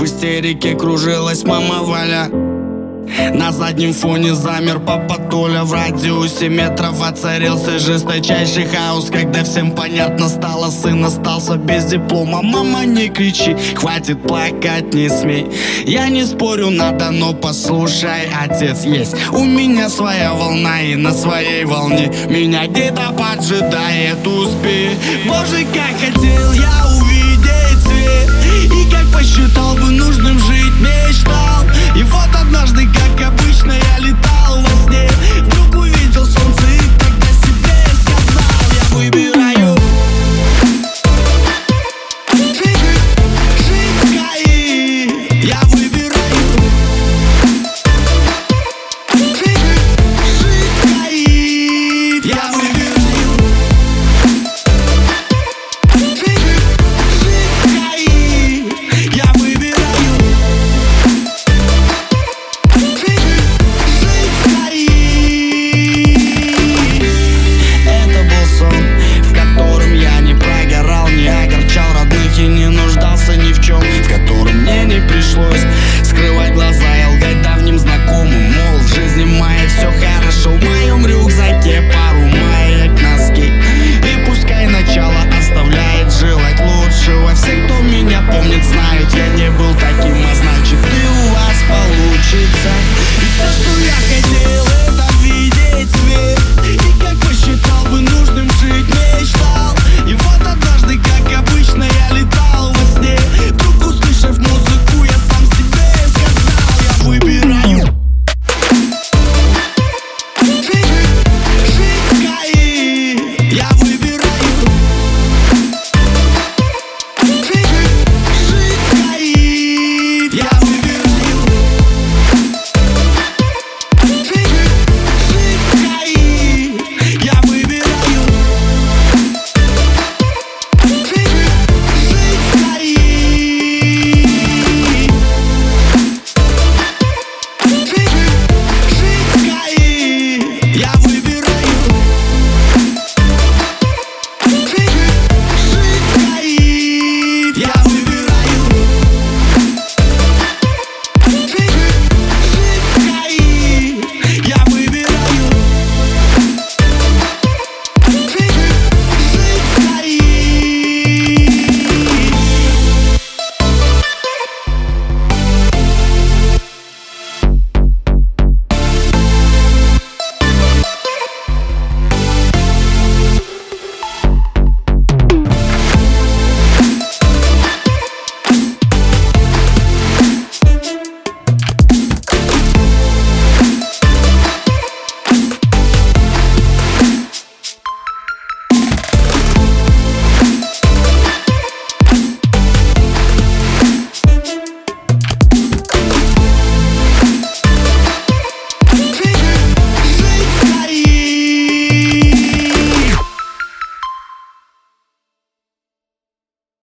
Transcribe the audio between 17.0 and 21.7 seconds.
но послушай, отец есть. У меня своя волна и на своей